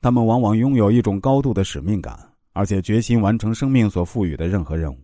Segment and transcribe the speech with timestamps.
[0.00, 2.18] 他们往往拥有一种高度的使命感，
[2.52, 4.98] 而且决心完成生命所赋予的任何任务。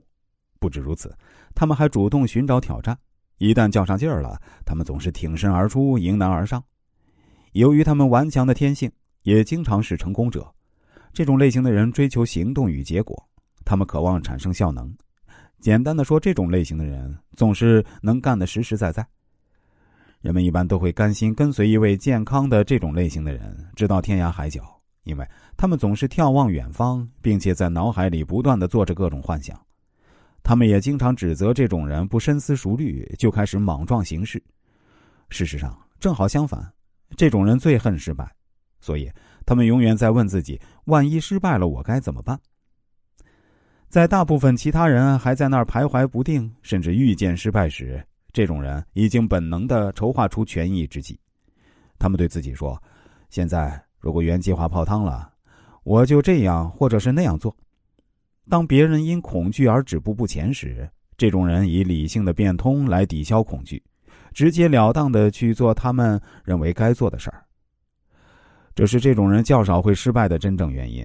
[0.59, 1.15] 不止如此，
[1.55, 2.97] 他们还主动寻找挑战。
[3.39, 6.63] 一旦较上劲儿了，他们总是挺身而出，迎难而上。
[7.53, 8.91] 由于他们顽强的天性，
[9.23, 10.51] 也经常是成功者。
[11.13, 13.17] 这种类型的人追求行动与结果，
[13.65, 14.91] 他们渴望产生效能。
[15.61, 19.07] 简单的说，这种类型的人总是能干的实实在在。
[20.21, 24.76] 人们一般都会甘心跟随一位健康的这种类型的人，直到天涯海角，
[25.07, 25.27] 因为
[25.57, 29.59] 他们总是眺望远方，并且在脑海里不断的做着各种幻想。
[30.43, 34.43] 他们也经常指责这种人不深思熟虑就开始莽撞行事。
[35.31, 36.73] 事实上，正好相反，
[37.17, 38.29] 这种人最恨失败，
[38.81, 39.11] 所以
[39.45, 42.39] 他们永远在问自己：万一失败了，我该怎么办？
[43.89, 51.19] 在大部分其他人还在那儿徘徊不定，甚至预见失败时，这种人已经本能的筹划出权宜之计。
[51.99, 52.81] 他们对自己说
[53.31, 55.29] ：“现在如果原计划泡汤了，
[55.83, 57.57] 我就这样或者是那样做。”
[58.49, 63.83] 当别人因恐惧而止步不前时，这种人以理性的变通来抵消恐惧，
[64.33, 67.45] 直截了当的去做他们认为该做的事儿。
[68.77, 71.05] 这是这种人较少会失败的真正原因，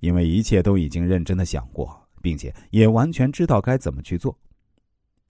[0.00, 4.36] 因为一切都已经认真的想过，并且也完全知道该怎么去做。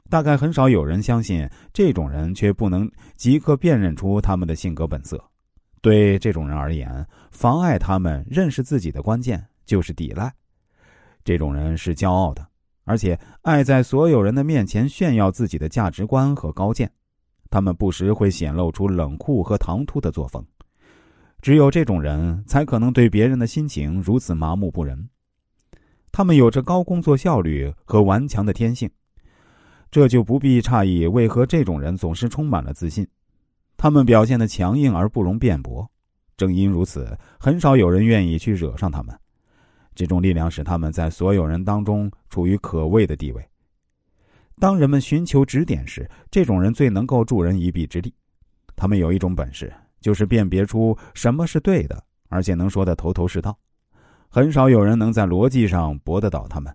[0.09, 5.23] 大概很少有人相信这种人，却不能即刻辨认出他们的性格本色。
[5.81, 10.33] 对这种人而言，妨碍他们认识自己的关键就是抵赖。
[11.25, 12.47] 这种人是骄傲的，
[12.85, 16.91] 而且爱在所有人的面前炫耀自己的价值观和高见。
[17.51, 20.45] 他们不时会显露出冷酷和唐突的作风。
[21.41, 25.09] 只有这种人才可能对别人的心情如此麻木不仁。
[26.13, 28.91] 他们有着高工作效率和顽强的天性，
[29.91, 33.07] 这就不必诧异为何这种人总是充满了自信。
[33.83, 35.91] 他们表现的强硬而不容辩驳，
[36.37, 39.19] 正因如此，很少有人愿意去惹上他们。
[39.95, 43.43] 这种力量使他们在所有人当中处于可畏的地位。
[44.59, 48.13] 当人们寻求指点时，这种人最能够助人一臂之力。
[48.77, 53.59] 他们有一种本事，就是辨别出什么是对的，而且能说得头头是道。
[54.29, 56.71] 很少有人能在逻辑上驳得倒他们。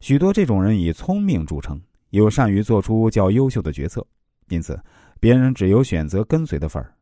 [0.00, 1.78] 许多这种人以聪明著称，
[2.12, 4.02] 又善于做出较优秀的决策，
[4.48, 4.82] 因此
[5.20, 6.94] 别人只有选择跟随的份儿。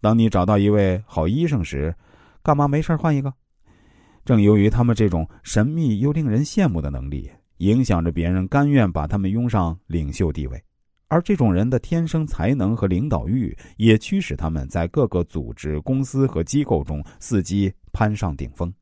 [0.00, 1.94] 当你找到一位好医生时，
[2.42, 3.32] 干嘛没事换一个？
[4.24, 10.62] 正由于他们这种神秘又令人羡慕的能力，影响着别人甘愿把他们拥上领袖地位，
[11.08, 18.72] 而这种人的天生才能和领导欲，也驱使他们在各个组织、公司和机构中伺机攀上顶峰。